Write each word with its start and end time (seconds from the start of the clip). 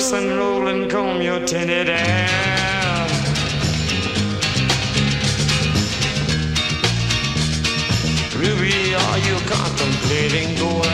roofs 0.00 0.12
and 0.12 0.30
rolling 0.38 0.88
comb 0.88 1.20
your 1.20 1.40
tinted 1.44 1.88
hair. 1.88 3.06
Ruby, 8.36 8.94
are 8.94 9.18
you 9.18 9.36
contemplating 9.46 10.56
going 10.56 10.89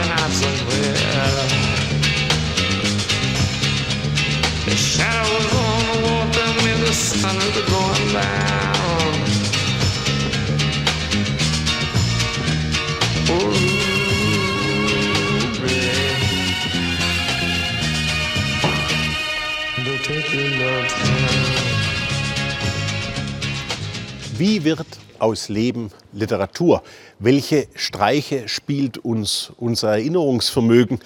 Wie 24.39 24.65
wird 24.65 24.87
aus 25.19 25.49
Leben 25.49 25.91
Literatur? 26.13 26.83
Welche 27.19 27.69
Streiche 27.75 28.49
spielt 28.49 28.99
uns 28.99 29.51
unser 29.57 29.93
Erinnerungsvermögen? 29.93 30.99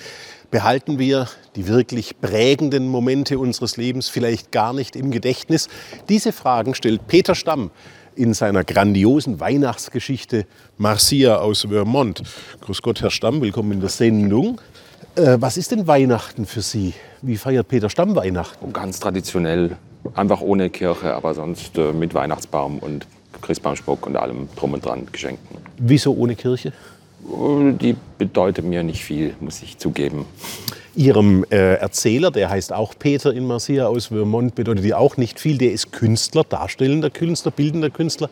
Behalten 0.51 0.98
wir 0.98 1.29
die 1.55 1.69
wirklich 1.69 2.21
prägenden 2.21 2.88
Momente 2.88 3.38
unseres 3.38 3.77
Lebens 3.77 4.09
vielleicht 4.09 4.51
gar 4.51 4.73
nicht 4.73 4.97
im 4.97 5.12
Gedächtnis? 5.12 5.69
Diese 6.09 6.33
Fragen 6.33 6.74
stellt 6.74 7.07
Peter 7.07 7.37
Stamm 7.37 7.71
in 8.16 8.35
seiner 8.35 8.65
grandiosen 8.65 9.38
Weihnachtsgeschichte 9.38 10.45
Marcia 10.77 11.37
aus 11.37 11.69
Vermont. 11.69 12.24
Grüß 12.62 12.83
Gott, 12.83 13.01
Herr 13.01 13.12
Stamm, 13.12 13.41
willkommen 13.43 13.71
in 13.71 13.80
der 13.80 13.91
Sendung. 13.91 14.60
Äh, 15.15 15.37
was 15.38 15.57
ist 15.57 15.71
denn 15.71 15.87
Weihnachten 15.87 16.47
für 16.47 16.62
Sie? 16.62 16.95
Wie 17.23 17.37
feiert 17.37 17.69
Peter 17.69 17.91
Stamm 17.91 18.16
Weihnachten? 18.16 18.73
Ganz 18.73 18.99
traditionell, 18.99 19.77
einfach 20.15 20.41
ohne 20.41 20.69
Kirche, 20.69 21.15
aber 21.15 21.35
sonst 21.35 21.79
äh, 21.79 21.93
mit 21.93 22.13
Weihnachtsbaum 22.13 22.80
und 22.80 23.07
Christbaumschmuck 23.41 24.07
und 24.07 24.16
allem 24.16 24.49
drum 24.57 24.74
und 24.74 24.85
dran 24.85 25.07
Geschenken. 25.10 25.59
Wieso 25.79 26.13
ohne 26.15 26.35
Kirche? 26.37 26.69
Äh, 26.69 27.73
Die 27.73 27.97
bedeutet 28.19 28.65
mir 28.65 28.82
nicht 28.82 29.05
viel, 29.05 29.35
muss 29.41 29.63
ich 29.63 29.79
zugeben. 29.79 30.27
Ihrem 30.97 31.45
äh, 31.51 31.74
Erzähler, 31.74 32.30
der 32.30 32.51
heißt 32.51 32.73
auch 32.73 32.95
Peter 32.99 33.32
in 33.32 33.47
Marcia 33.47 33.87
aus 33.87 34.07
Vermont, 34.07 34.55
bedeutet 34.55 34.85
die 34.85 34.95
auch 34.95 35.16
nicht 35.16 35.38
viel. 35.38 35.57
Der 35.57 35.73
ist 35.73 35.93
Künstler, 35.93 36.45
darstellender 36.45 37.10
Künstler, 37.10 37.52
bildender 37.52 37.91
Künstler 37.91 38.29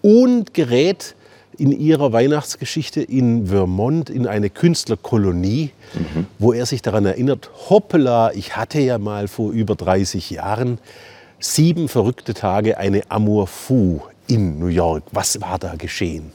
und 0.00 0.54
gerät 0.54 1.14
in 1.56 1.72
ihrer 1.72 2.12
Weihnachtsgeschichte 2.12 3.00
in 3.00 3.46
Vermont 3.46 4.10
in 4.10 4.26
eine 4.26 4.50
Künstlerkolonie, 4.50 5.70
wo 6.38 6.52
er 6.52 6.66
sich 6.66 6.82
daran 6.82 7.06
erinnert, 7.06 7.50
hoppala, 7.70 8.32
ich 8.32 8.56
hatte 8.56 8.80
ja 8.80 8.98
mal 8.98 9.28
vor 9.28 9.52
über 9.52 9.76
30 9.76 10.30
Jahren 10.30 10.78
sieben 11.38 11.88
verrückte 11.88 12.34
Tage 12.34 12.78
eine 12.78 13.02
Amour 13.10 13.46
fou 13.46 14.02
in 14.26 14.58
New 14.58 14.66
York. 14.66 15.04
Was 15.12 15.40
war 15.40 15.58
da 15.58 15.74
geschehen? 15.76 16.32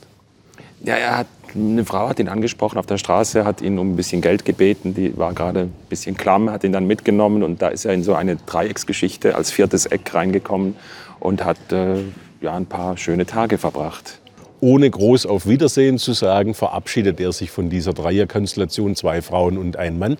Ja, 0.84 0.96
er 0.96 1.18
hat, 1.18 1.28
eine 1.54 1.84
Frau 1.84 2.08
hat 2.08 2.20
ihn 2.20 2.30
angesprochen 2.30 2.78
auf 2.78 2.86
der 2.86 2.98
Straße, 2.98 3.44
hat 3.44 3.62
ihn 3.62 3.78
um 3.80 3.92
ein 3.92 3.96
bisschen 3.98 4.22
Geld 4.22 4.46
gebeten. 4.46 4.94
Die 4.94 5.18
war 5.18 5.34
gerade 5.34 5.62
ein 5.62 5.74
bisschen 5.90 6.16
klamm, 6.16 6.50
hat 6.50 6.64
ihn 6.64 6.72
dann 6.72 6.88
mitgenommen 6.88 7.44
und 7.44 7.62
da 7.62 7.68
ist 7.68 7.86
er 7.86 7.94
in 7.94 8.04
so 8.04 8.14
eine 8.14 8.38
Dreiecksgeschichte 8.38 9.36
als 9.36 9.52
viertes 9.52 9.86
Eck 9.88 10.14
reingekommen 10.14 10.76
und 11.20 11.44
hat 11.44 11.58
äh, 11.72 12.04
ja, 12.42 12.56
ein 12.56 12.66
paar 12.66 12.96
schöne 12.96 13.26
Tage 13.26 13.58
verbracht. 13.58 14.20
ohne 14.62 14.90
groß 14.90 15.26
auf 15.26 15.48
Wiedersehen 15.48 15.98
zu 15.98 16.14
sagen, 16.14 16.54
verabschiedet 16.54 17.20
er 17.20 17.32
sich 17.32 17.52
von 17.52 17.70
dieser 17.70 17.94
Dreierkonstellation, 17.94 18.96
zwei 18.96 19.22
Frauen 19.22 19.58
und 19.58 19.78
ein 19.78 20.00
Mann, 20.00 20.18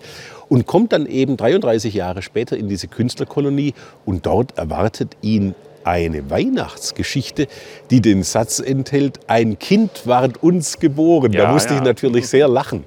und 0.48 0.66
kommt 0.66 0.92
dann 0.92 1.06
eben 1.06 1.36
33 1.36 1.94
Jahre 1.94 2.22
später 2.22 2.56
in 2.56 2.68
diese 2.68 2.88
Künstlerkolonie 2.88 3.74
und 4.04 4.26
dort 4.26 4.58
erwartet 4.58 5.16
ihn 5.22 5.54
eine 5.84 6.30
Weihnachtsgeschichte, 6.30 7.46
die 7.90 8.00
den 8.00 8.22
Satz 8.22 8.58
enthält, 8.58 9.20
ein 9.26 9.58
Kind 9.58 10.06
ward 10.06 10.42
uns 10.42 10.78
geboren. 10.78 11.32
da 11.32 11.44
Ja, 11.44 11.52
musste 11.52 11.74
ich 11.74 11.80
ja. 11.80 11.84
natürlich 11.84 12.28
sehr 12.28 12.48
lachen. 12.48 12.84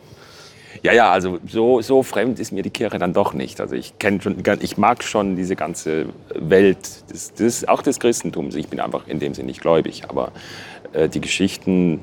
Ja, 0.82 0.92
ja, 0.92 1.12
also 1.12 1.40
so, 1.48 1.82
so 1.82 2.04
fremd 2.04 2.40
ist 2.40 2.52
mir 2.52 2.62
die 2.62 2.70
Kirche 2.70 2.98
dann 3.00 3.14
doch 3.14 3.34
nicht. 3.34 3.62
Also 3.62 3.74
ich 3.76 3.98
kenne 4.00 4.22
schon, 4.22 4.44
ich 4.60 4.78
mag 4.78 5.02
schon 5.04 5.38
diese 5.38 5.56
ganze 5.56 6.08
Welt, 6.36 6.78
des, 7.10 7.34
des, 7.34 7.68
auch 7.68 7.82
des 7.82 8.00
Christentums. 8.00 8.56
Ich 8.56 8.68
bin 8.68 8.82
einfach 8.82 9.08
in 9.08 9.20
dem 9.20 9.34
Sinne 9.34 9.48
nicht 9.48 9.62
gläubig, 9.62 10.04
aber 10.10 10.34
äh, 10.92 11.08
die 11.08 11.22
Geschichten 11.22 12.02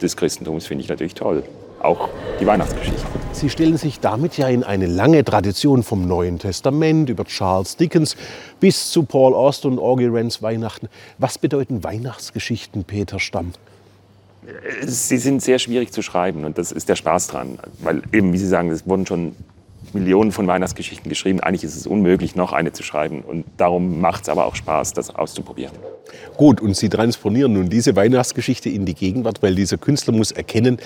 des 0.00 0.16
Christentums 0.16 0.66
finde 0.66 0.82
ich 0.82 0.88
natürlich 0.88 1.14
toll. 1.14 1.42
Auch 1.82 2.08
die 2.40 2.46
Weihnachtsgeschichten. 2.46 3.06
Sie 3.32 3.50
stellen 3.50 3.76
sich 3.76 3.98
damit 3.98 4.36
ja 4.36 4.48
in 4.48 4.62
eine 4.62 4.86
lange 4.86 5.24
Tradition 5.24 5.82
vom 5.82 6.06
Neuen 6.06 6.38
Testament 6.38 7.08
über 7.08 7.24
Charles 7.24 7.76
Dickens 7.76 8.16
bis 8.60 8.90
zu 8.90 9.02
Paul 9.02 9.34
Auster 9.34 9.68
und 9.68 9.78
Augie 9.78 10.12
Wrens 10.12 10.42
Weihnachten. 10.42 10.88
Was 11.18 11.38
bedeuten 11.38 11.82
Weihnachtsgeschichten, 11.82 12.84
Peter 12.84 13.18
Stamm? 13.18 13.52
Sie 14.84 15.18
sind 15.18 15.42
sehr 15.42 15.58
schwierig 15.58 15.92
zu 15.92 16.02
schreiben 16.02 16.44
und 16.44 16.58
das 16.58 16.72
ist 16.72 16.88
der 16.88 16.96
Spaß 16.96 17.28
dran. 17.28 17.58
Weil 17.80 18.02
eben, 18.12 18.32
wie 18.32 18.38
Sie 18.38 18.48
sagen, 18.48 18.70
es 18.70 18.86
wurden 18.86 19.06
schon 19.06 19.34
Millionen 19.92 20.32
von 20.32 20.46
Weihnachtsgeschichten 20.46 21.08
geschrieben. 21.08 21.40
Eigentlich 21.40 21.64
ist 21.64 21.76
es 21.76 21.86
unmöglich, 21.86 22.34
noch 22.36 22.52
eine 22.52 22.72
zu 22.72 22.82
schreiben. 22.82 23.22
Und 23.22 23.44
darum 23.56 24.00
macht 24.00 24.22
es 24.22 24.28
aber 24.28 24.46
auch 24.46 24.54
Spaß, 24.54 24.92
das 24.94 25.14
auszuprobieren. 25.14 25.72
Gut, 26.36 26.60
und 26.60 26.76
Sie 26.76 26.88
transponieren 26.88 27.52
nun 27.52 27.68
diese 27.68 27.94
Weihnachtsgeschichte 27.96 28.68
in 28.68 28.86
die 28.86 28.94
Gegenwart, 28.94 29.42
weil 29.42 29.54
dieser 29.54 29.78
Künstler 29.78 30.14
muss 30.14 30.32
erkennen, 30.32 30.78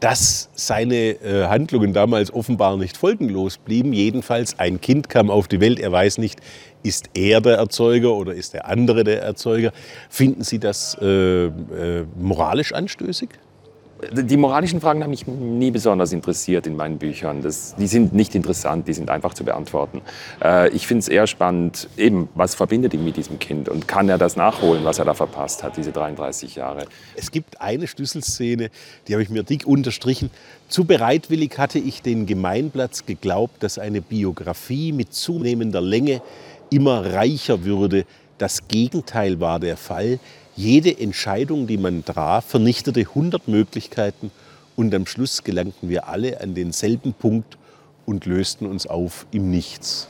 dass 0.00 0.48
seine 0.54 0.94
äh, 0.94 1.46
Handlungen 1.46 1.92
damals 1.92 2.32
offenbar 2.32 2.76
nicht 2.76 2.96
folgenlos 2.96 3.58
blieben. 3.58 3.92
Jedenfalls, 3.92 4.58
ein 4.58 4.80
Kind 4.80 5.08
kam 5.08 5.30
auf 5.30 5.48
die 5.48 5.60
Welt, 5.60 5.78
er 5.80 5.92
weiß 5.92 6.18
nicht, 6.18 6.40
ist 6.82 7.10
er 7.14 7.40
der 7.40 7.56
Erzeuger 7.56 8.12
oder 8.14 8.34
ist 8.34 8.54
der 8.54 8.68
andere 8.68 9.04
der 9.04 9.22
Erzeuger. 9.22 9.72
Finden 10.08 10.42
Sie 10.42 10.58
das 10.58 10.96
äh, 11.00 11.46
äh, 11.46 11.50
moralisch 12.18 12.72
anstößig? 12.72 13.30
Die 14.10 14.36
moralischen 14.36 14.80
Fragen 14.80 15.04
haben 15.04 15.10
mich 15.10 15.28
nie 15.28 15.70
besonders 15.70 16.12
interessiert 16.12 16.66
in 16.66 16.74
meinen 16.74 16.98
Büchern. 16.98 17.40
Das, 17.40 17.76
die 17.76 17.86
sind 17.86 18.12
nicht 18.12 18.34
interessant, 18.34 18.88
die 18.88 18.94
sind 18.94 19.10
einfach 19.10 19.32
zu 19.32 19.44
beantworten. 19.44 20.02
Äh, 20.42 20.70
ich 20.70 20.88
finde 20.88 21.00
es 21.00 21.08
eher 21.08 21.28
spannend, 21.28 21.88
eben, 21.96 22.28
was 22.34 22.56
verbindet 22.56 22.94
ihn 22.94 23.04
mit 23.04 23.16
diesem 23.16 23.38
Kind 23.38 23.68
und 23.68 23.86
kann 23.86 24.08
er 24.08 24.18
das 24.18 24.34
nachholen, 24.34 24.84
was 24.84 24.98
er 24.98 25.04
da 25.04 25.14
verpasst 25.14 25.62
hat, 25.62 25.76
diese 25.76 25.92
33 25.92 26.56
Jahre. 26.56 26.86
Es 27.14 27.30
gibt 27.30 27.60
eine 27.60 27.86
Schlüsselszene, 27.86 28.70
die 29.06 29.12
habe 29.12 29.22
ich 29.22 29.30
mir 29.30 29.44
dick 29.44 29.68
unterstrichen. 29.68 30.30
Zu 30.68 30.84
bereitwillig 30.84 31.56
hatte 31.58 31.78
ich 31.78 32.02
den 32.02 32.26
Gemeinplatz 32.26 33.06
geglaubt, 33.06 33.62
dass 33.62 33.78
eine 33.78 34.00
Biografie 34.00 34.90
mit 34.90 35.14
zunehmender 35.14 35.80
Länge 35.80 36.22
immer 36.70 37.04
reicher 37.14 37.64
würde. 37.64 38.04
Das 38.42 38.66
Gegenteil 38.66 39.38
war 39.38 39.60
der 39.60 39.76
Fall. 39.76 40.18
Jede 40.56 40.98
Entscheidung, 40.98 41.68
die 41.68 41.78
man 41.78 42.04
traf, 42.04 42.44
vernichtete 42.44 43.02
100 43.02 43.46
Möglichkeiten 43.46 44.32
und 44.74 44.92
am 44.96 45.06
Schluss 45.06 45.44
gelangten 45.44 45.88
wir 45.88 46.08
alle 46.08 46.40
an 46.40 46.56
denselben 46.56 47.12
Punkt 47.12 47.56
und 48.04 48.26
lösten 48.26 48.66
uns 48.66 48.88
auf 48.88 49.26
im 49.30 49.52
Nichts. 49.52 50.08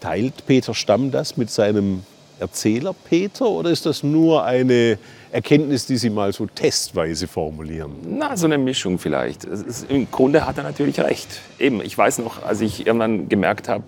Teilt 0.00 0.46
Peter 0.46 0.74
Stamm 0.74 1.12
das 1.12 1.36
mit 1.36 1.48
seinem 1.48 2.02
Erzähler 2.40 2.92
Peter 2.92 3.46
oder 3.46 3.70
ist 3.70 3.86
das 3.86 4.02
nur 4.02 4.42
eine 4.42 4.98
Erkenntnis, 5.30 5.86
die 5.86 5.96
Sie 5.96 6.10
mal 6.10 6.32
so 6.32 6.46
testweise 6.46 7.28
formulieren? 7.28 7.92
Na, 8.04 8.36
so 8.36 8.46
eine 8.46 8.58
Mischung 8.58 8.98
vielleicht. 8.98 9.44
Ist, 9.44 9.88
Im 9.88 10.10
Grunde 10.10 10.44
hat 10.44 10.58
er 10.58 10.64
natürlich 10.64 10.98
recht. 10.98 11.28
Eben, 11.60 11.80
ich 11.82 11.96
weiß 11.96 12.18
noch, 12.18 12.42
als 12.42 12.60
ich 12.62 12.84
irgendwann 12.84 13.28
gemerkt 13.28 13.68
habe, 13.68 13.84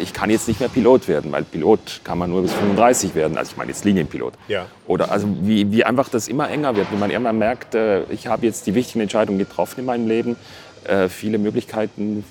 ich 0.00 0.12
kann 0.12 0.30
jetzt 0.30 0.46
nicht 0.46 0.60
mehr 0.60 0.68
Pilot 0.68 1.08
werden, 1.08 1.32
weil 1.32 1.42
Pilot 1.42 2.02
kann 2.04 2.16
man 2.16 2.30
nur 2.30 2.42
bis 2.42 2.52
35 2.52 3.14
werden. 3.16 3.36
Also 3.36 3.52
ich 3.52 3.56
meine 3.56 3.70
jetzt 3.70 3.84
Linienpilot. 3.84 4.34
Ja. 4.46 4.66
Oder 4.86 5.10
also 5.10 5.26
wie, 5.40 5.72
wie 5.72 5.84
einfach 5.84 6.08
das 6.08 6.28
immer 6.28 6.48
enger 6.48 6.76
wird, 6.76 6.92
wenn 6.92 7.00
man 7.00 7.10
irgendwann 7.10 7.38
merkt, 7.38 7.74
äh, 7.74 8.04
ich 8.04 8.28
habe 8.28 8.46
jetzt 8.46 8.66
die 8.68 8.74
wichtigen 8.74 9.00
Entscheidungen 9.00 9.38
getroffen 9.38 9.80
in 9.80 9.86
meinem 9.86 10.06
Leben. 10.06 10.36
Äh, 10.84 11.08
viele 11.08 11.38
Möglichkeiten 11.38 12.24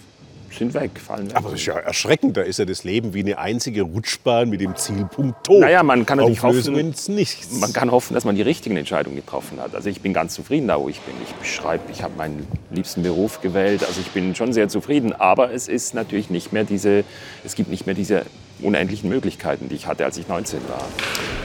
sind 0.57 0.73
weg, 0.73 0.91
fallen 0.99 1.27
weg. 1.29 1.35
Aber 1.37 1.49
das 1.51 1.59
ist 1.59 1.65
ja 1.65 1.73
erschreckend. 1.75 2.37
Da 2.37 2.41
ist 2.41 2.59
ja 2.59 2.65
das 2.65 2.83
Leben 2.83 3.13
wie 3.13 3.19
eine 3.21 3.37
einzige 3.37 3.81
Rutschbahn 3.83 4.49
mit 4.49 4.61
dem 4.61 4.75
Zielpunkt 4.75 5.43
Tod. 5.45 5.59
Naja, 5.61 5.83
man 5.83 6.05
kann 6.05 6.17
natürlich 6.17 6.43
Auflösungen 6.43 6.77
hoffen- 6.77 6.87
ins 6.89 7.07
Nichts. 7.07 7.59
Man 7.59 7.73
kann 7.73 7.91
hoffen, 7.91 8.13
dass 8.13 8.25
man 8.25 8.35
die 8.35 8.41
richtigen 8.41 8.77
Entscheidungen 8.77 9.15
getroffen 9.15 9.59
hat. 9.61 9.75
Also 9.75 9.89
ich 9.89 10.01
bin 10.01 10.13
ganz 10.13 10.33
zufrieden 10.33 10.67
da, 10.67 10.79
wo 10.79 10.89
ich 10.89 10.99
bin. 11.01 11.15
Ich 11.23 11.33
beschreibe, 11.35 11.83
ich 11.91 12.03
habe 12.03 12.13
meinen 12.17 12.47
liebsten 12.69 13.03
Beruf 13.03 13.41
gewählt. 13.41 13.83
Also 13.87 14.01
ich 14.01 14.07
bin 14.11 14.35
schon 14.35 14.53
sehr 14.53 14.67
zufrieden. 14.69 15.13
Aber 15.13 15.51
es 15.53 15.67
ist 15.67 15.93
natürlich 15.93 16.29
nicht 16.29 16.53
mehr 16.53 16.63
diese, 16.63 17.03
es 17.45 17.55
gibt 17.55 17.69
nicht 17.69 17.85
mehr 17.85 17.95
diese 17.95 18.25
unendlichen 18.61 19.09
Möglichkeiten, 19.09 19.69
die 19.69 19.75
ich 19.75 19.87
hatte, 19.87 20.05
als 20.05 20.17
ich 20.17 20.27
19 20.27 20.59
war. 20.69 20.85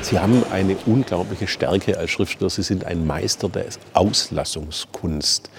Sie 0.08 0.20
haben 0.20 0.44
eine 0.52 0.76
unglaubliche 0.86 1.48
Stärke 1.48 1.98
als 1.98 2.12
Schriftsteller. 2.12 2.48
Sie 2.48 2.62
sind 2.62 2.84
ein 2.84 3.08
Meister 3.08 3.48
der 3.48 3.64
Auslassungskunst, 3.92 5.50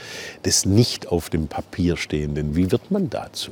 des 0.46 0.66
nicht 0.66 1.10
auf 1.10 1.30
dem 1.30 1.50
Papier 1.50 1.98
stehenden. 1.98 2.56
Wie 2.56 2.72
wird 2.72 2.90
man 2.90 3.10
dazu? 3.10 3.52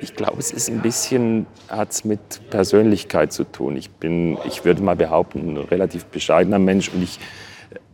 Ich 0.00 0.16
glaube, 0.16 0.40
es 0.40 0.50
ist 0.50 0.68
ein 0.68 0.82
bisschen, 0.82 1.46
hat 1.68 1.92
es 1.92 2.04
mit 2.04 2.50
Persönlichkeit 2.50 3.32
zu 3.32 3.44
tun. 3.44 3.76
Ich 3.76 3.88
bin, 3.88 4.36
ich 4.48 4.64
würde 4.64 4.82
mal 4.82 4.96
behaupten, 4.96 5.50
ein 5.50 5.56
relativ 5.58 6.06
bescheidener 6.06 6.58
Mensch 6.58 6.88
und 6.88 7.00
ich 7.00 7.20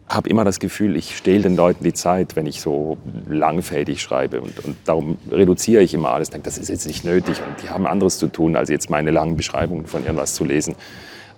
habe 0.08 0.30
immer 0.30 0.44
das 0.44 0.58
Gefühl, 0.58 0.96
ich 0.96 1.18
stehle 1.18 1.42
den 1.42 1.56
Leuten 1.56 1.84
die 1.84 1.92
Zeit, 1.92 2.34
wenn 2.34 2.46
ich 2.46 2.62
so 2.62 2.96
langfädig 3.28 4.00
schreibe. 4.00 4.40
Und, 4.40 4.58
und 4.64 4.76
darum 4.86 5.18
reduziere 5.30 5.82
ich 5.82 5.92
immer 5.92 6.12
alles. 6.12 6.30
Denke, 6.30 6.46
das 6.46 6.56
ist 6.56 6.70
jetzt 6.70 6.86
nicht 6.86 7.04
nötig 7.04 7.42
und 7.46 7.62
die 7.62 7.68
haben 7.68 7.86
anderes 7.86 8.16
zu 8.16 8.28
tun, 8.28 8.56
als 8.56 8.70
jetzt 8.70 8.88
meine 8.88 9.10
langen 9.10 9.36
Beschreibungen 9.36 9.86
von 9.86 10.02
irgendwas 10.02 10.34
zu 10.34 10.46
lesen. 10.46 10.76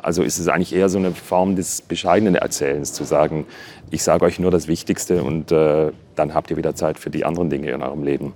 Also 0.04 0.22
ist 0.22 0.38
es 0.38 0.48
eigentlich 0.48 0.74
eher 0.74 0.90
so 0.90 0.98
eine 0.98 1.12
Form 1.12 1.56
des 1.56 1.80
bescheidenen 1.80 2.34
Erzählens, 2.34 2.92
zu 2.92 3.04
sagen, 3.04 3.46
ich 3.90 4.02
sage 4.02 4.26
euch 4.26 4.38
nur 4.38 4.50
das 4.50 4.68
Wichtigste 4.68 5.22
und 5.22 5.50
äh, 5.50 5.92
dann 6.14 6.34
habt 6.34 6.50
ihr 6.50 6.58
wieder 6.58 6.74
Zeit 6.74 6.98
für 6.98 7.08
die 7.08 7.24
anderen 7.24 7.48
Dinge 7.48 7.70
in 7.70 7.82
eurem 7.82 8.04
Leben. 8.04 8.34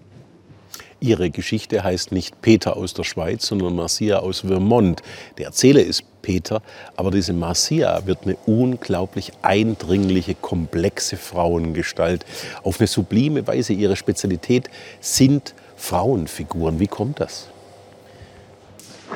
Ihre 0.98 1.28
Geschichte 1.28 1.84
heißt 1.84 2.10
nicht 2.10 2.40
Peter 2.40 2.78
aus 2.78 2.94
der 2.94 3.04
Schweiz, 3.04 3.46
sondern 3.46 3.76
Marcia 3.76 4.20
aus 4.20 4.40
Vermont. 4.40 5.02
Der 5.36 5.44
Erzähler 5.44 5.82
ist 5.82 6.04
Peter, 6.22 6.62
aber 6.96 7.10
diese 7.10 7.34
Marcia 7.34 8.06
wird 8.06 8.20
eine 8.22 8.36
unglaublich 8.46 9.32
eindringliche, 9.42 10.36
komplexe 10.36 11.18
Frauengestalt. 11.18 12.24
Auf 12.62 12.80
eine 12.80 12.86
sublime 12.86 13.46
Weise. 13.46 13.74
Ihre 13.74 13.96
Spezialität 13.96 14.70
sind 15.00 15.54
Frauenfiguren. 15.76 16.80
Wie 16.80 16.88
kommt 16.88 17.20
das? 17.20 17.48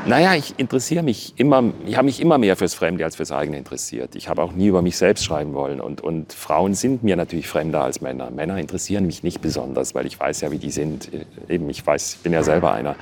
Naja, 0.05 0.35
ich 0.35 0.55
interessiere 0.59 1.05
mich 1.05 1.35
immer, 1.37 1.73
ich 1.87 1.97
habe 1.97 2.07
mich 2.07 2.21
immer 2.21 2.37
mehr 2.37 2.57
fürs 2.57 2.75
Fremde 2.75 3.05
als 3.05 3.17
fürs 3.17 3.31
eigene 3.31 3.57
interessiert. 3.57 4.17
Ich 4.17 4.29
habe 4.29 4.43
auch 4.43 4.53
nie 4.53 4.67
über 4.67 4.83
mich 4.83 4.97
selbst 4.97 5.25
schreiben 5.25 5.55
wollen. 5.55 5.81
Und, 5.81 6.01
und 6.01 6.33
Frauen 6.33 6.75
sind 6.75 7.05
mir 7.05 7.15
natürlich 7.15 7.47
fremder 7.47 7.85
als 7.85 8.01
Männer. 8.01 8.31
Männer 8.31 8.59
interessieren 8.59 9.07
mich 9.07 9.23
nicht 9.23 9.41
besonders, 9.41 9.95
weil 9.95 10.07
ich 10.07 10.19
weiß 10.19 10.41
ja, 10.41 10.51
wie 10.51 10.59
die 10.59 10.71
sind. 10.71 11.11
Eben, 11.49 11.71
ich 11.71 11.87
weiß, 11.87 12.15
ich 12.15 12.21
bin 12.21 12.33
ja 12.33 12.43
selber 12.43 12.73
einer. 12.73 12.97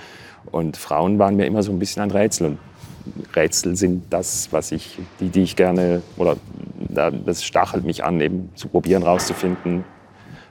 Und 0.50 0.76
Frauen 0.76 1.19
waren 1.19 1.37
mir 1.37 1.46
immer 1.46 1.62
so 1.62 1.72
ein 1.72 1.78
bisschen 1.78 2.02
ein 2.02 2.10
Rätsel. 2.10 2.48
Und 2.48 2.58
Rätsel 3.34 3.76
sind 3.76 4.04
das, 4.10 4.48
was 4.50 4.70
ich, 4.70 4.98
die, 5.20 5.31
die 5.31 5.42
ich 5.42 5.56
gerne, 5.56 6.02
oder 6.19 6.37
das 6.88 7.44
stachelt 7.44 7.84
mich 7.84 8.04
an, 8.04 8.20
eben 8.20 8.50
zu 8.56 8.69
probieren, 8.69 9.02
rauszufinden, 9.02 9.84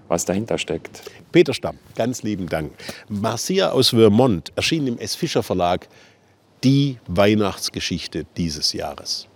was 0.08 0.26
dahinter 0.26 0.58
steckt. 0.58 1.04
Peter 1.32 1.54
Stamm, 1.54 1.78
ganz 1.96 2.24
lieben 2.24 2.50
Dank. 2.50 2.72
Marcia 3.08 3.70
aus 3.70 3.90
Vermont 3.90 4.52
erschien 4.56 4.88
im 4.88 4.98
S. 4.98 5.14
Fischer 5.16 5.44
Verlag 5.44 5.88
die 6.64 6.98
Weihnachtsgeschichte 7.08 8.26
dieses 8.38 8.74
Jahres. 8.74 9.28